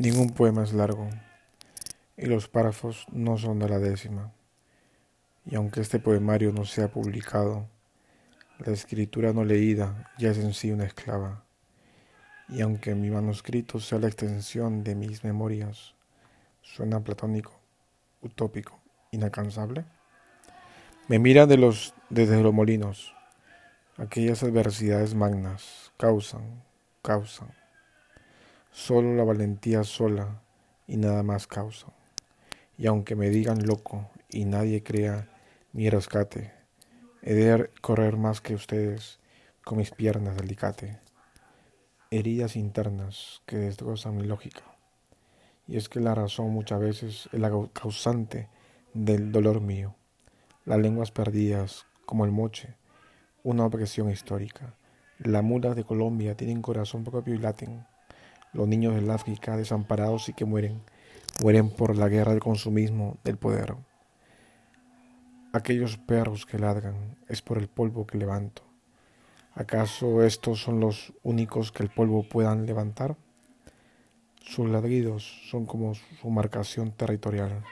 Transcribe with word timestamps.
Ningún 0.00 0.30
poema 0.30 0.64
es 0.64 0.72
largo 0.72 1.10
y 2.16 2.24
los 2.24 2.48
párrafos 2.48 3.04
no 3.12 3.36
son 3.36 3.58
de 3.58 3.68
la 3.68 3.78
décima. 3.78 4.32
Y 5.44 5.56
aunque 5.56 5.82
este 5.82 5.98
poemario 5.98 6.52
no 6.52 6.64
sea 6.64 6.90
publicado, 6.90 7.68
la 8.60 8.72
escritura 8.72 9.34
no 9.34 9.44
leída 9.44 10.10
ya 10.16 10.30
es 10.30 10.38
en 10.38 10.54
sí 10.54 10.70
una 10.70 10.86
esclava. 10.86 11.44
Y 12.48 12.62
aunque 12.62 12.94
mi 12.94 13.10
manuscrito 13.10 13.78
sea 13.78 13.98
la 13.98 14.06
extensión 14.06 14.84
de 14.84 14.94
mis 14.94 15.22
memorias, 15.22 15.94
suena 16.62 17.00
platónico, 17.00 17.60
utópico, 18.22 18.80
inalcanzable. 19.10 19.84
Me 21.08 21.18
mira 21.18 21.44
de 21.44 21.58
los, 21.58 21.92
desde 22.08 22.42
los 22.42 22.54
molinos. 22.54 23.14
Aquellas 23.98 24.42
adversidades 24.42 25.14
magnas 25.14 25.92
causan, 25.98 26.64
causan. 27.02 27.59
Solo 28.72 29.14
la 29.14 29.24
valentía 29.24 29.82
sola 29.84 30.42
y 30.86 30.96
nada 30.96 31.22
más 31.22 31.46
causa. 31.46 31.88
Y 32.78 32.86
aunque 32.86 33.16
me 33.16 33.28
digan 33.28 33.66
loco 33.66 34.08
y 34.28 34.44
nadie 34.44 34.82
crea 34.82 35.28
mi 35.72 35.90
rescate, 35.90 36.52
he 37.22 37.34
de 37.34 37.70
correr 37.80 38.16
más 38.16 38.40
que 38.40 38.54
ustedes 38.54 39.18
con 39.64 39.78
mis 39.78 39.90
piernas 39.90 40.36
de. 40.36 40.98
Heridas 42.10 42.56
internas 42.56 43.42
que 43.44 43.56
destrozan 43.56 44.16
mi 44.16 44.24
lógica. 44.24 44.62
Y 45.66 45.76
es 45.76 45.88
que 45.88 46.00
la 46.00 46.14
razón 46.14 46.50
muchas 46.50 46.80
veces 46.80 47.28
es 47.32 47.40
la 47.40 47.50
causante 47.72 48.48
del 48.94 49.30
dolor 49.32 49.60
mío. 49.60 49.94
Las 50.64 50.78
lenguas 50.78 51.10
perdidas, 51.10 51.86
como 52.06 52.24
el 52.24 52.32
moche, 52.32 52.74
una 53.42 53.64
opresión 53.64 54.10
histórica. 54.10 54.74
Las 55.18 55.42
mulas 55.42 55.76
de 55.76 55.84
Colombia 55.84 56.36
tienen 56.36 56.62
corazón 56.62 57.04
propio 57.04 57.34
y 57.34 57.38
laten. 57.38 57.86
Los 58.52 58.66
niños 58.66 58.94
del 58.94 59.10
África 59.10 59.56
desamparados 59.56 60.28
y 60.28 60.32
que 60.32 60.44
mueren, 60.44 60.82
mueren 61.42 61.70
por 61.70 61.96
la 61.96 62.08
guerra 62.08 62.32
del 62.32 62.40
consumismo 62.40 63.18
del 63.24 63.36
poder. 63.36 63.76
Aquellos 65.52 65.96
perros 65.96 66.46
que 66.46 66.58
ladran 66.58 67.16
es 67.28 67.42
por 67.42 67.58
el 67.58 67.68
polvo 67.68 68.06
que 68.06 68.18
levanto. 68.18 68.62
¿Acaso 69.54 70.22
estos 70.22 70.62
son 70.62 70.80
los 70.80 71.12
únicos 71.22 71.72
que 71.72 71.82
el 71.82 71.90
polvo 71.90 72.22
puedan 72.22 72.66
levantar? 72.66 73.16
Sus 74.40 74.68
ladridos 74.68 75.48
son 75.50 75.66
como 75.66 75.94
su 75.94 76.30
marcación 76.30 76.92
territorial. 76.92 77.64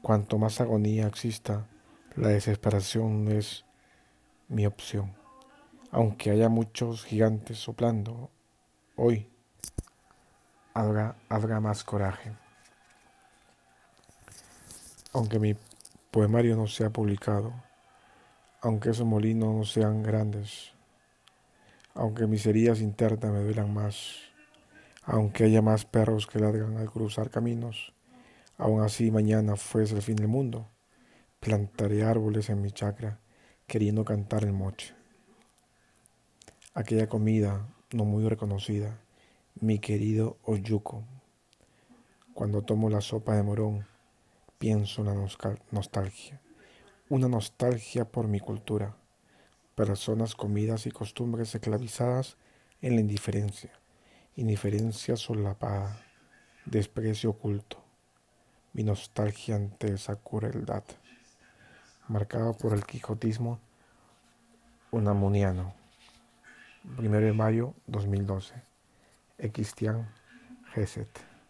Cuanto 0.00 0.38
más 0.38 0.60
agonía 0.60 1.06
exista, 1.06 1.66
la 2.16 2.28
desesperación 2.28 3.28
es 3.28 3.64
mi 4.48 4.66
opción. 4.66 5.14
Aunque 5.90 6.30
haya 6.30 6.48
muchos 6.48 7.04
gigantes 7.04 7.58
soplando, 7.58 8.30
hoy 8.96 9.31
habrá, 10.74 11.16
habrá 11.28 11.60
más 11.60 11.84
coraje. 11.84 12.32
Aunque 15.12 15.38
mi 15.38 15.56
poemario 16.10 16.56
no 16.56 16.66
sea 16.66 16.90
publicado, 16.90 17.52
aunque 18.60 18.90
esos 18.90 19.06
molinos 19.06 19.54
no 19.54 19.64
sean 19.64 20.02
grandes, 20.02 20.72
aunque 21.94 22.26
mis 22.26 22.46
heridas 22.46 22.80
internas 22.80 23.32
me 23.32 23.40
duelan 23.40 23.72
más, 23.72 24.16
aunque 25.04 25.44
haya 25.44 25.62
más 25.62 25.84
perros 25.84 26.26
que 26.26 26.38
ladran 26.38 26.76
al 26.76 26.90
cruzar 26.90 27.30
caminos, 27.30 27.92
aún 28.56 28.82
así 28.82 29.10
mañana 29.10 29.56
fuese 29.56 29.96
el 29.96 30.02
fin 30.02 30.16
del 30.16 30.28
mundo, 30.28 30.68
plantaré 31.40 32.04
árboles 32.04 32.48
en 32.50 32.62
mi 32.62 32.70
chacra 32.70 33.18
queriendo 33.66 34.04
cantar 34.04 34.44
el 34.44 34.52
moche. 34.52 34.94
Aquella 36.74 37.08
comida 37.08 37.66
no 37.92 38.04
muy 38.04 38.28
reconocida, 38.28 38.98
mi 39.60 39.78
querido 39.78 40.38
Oyuco. 40.44 41.04
Cuando 42.34 42.62
tomo 42.62 42.88
la 42.90 43.00
sopa 43.00 43.36
de 43.36 43.42
morón, 43.42 43.86
pienso 44.58 45.02
en 45.02 45.08
la 45.08 45.28
nostalgia, 45.70 46.40
una 47.08 47.28
nostalgia 47.28 48.04
por 48.04 48.28
mi 48.28 48.40
cultura, 48.40 48.96
personas, 49.74 50.34
comidas 50.34 50.86
y 50.86 50.90
costumbres 50.90 51.54
esclavizadas 51.54 52.36
en 52.80 52.94
la 52.94 53.00
indiferencia, 53.00 53.72
indiferencia 54.36 55.16
solapada, 55.16 56.00
desprecio 56.64 57.30
oculto, 57.30 57.82
mi 58.72 58.82
nostalgia 58.84 59.56
ante 59.56 59.92
esa 59.92 60.16
crueldad 60.16 60.84
marcado 62.08 62.56
por 62.56 62.74
el 62.74 62.84
quijotismo 62.84 63.60
unamuniano. 64.90 65.74
1 66.98 67.20
de 67.20 67.32
mayo 67.32 67.74
2012. 67.86 68.71
Cristian 69.52 70.06
Geset. 70.74 71.31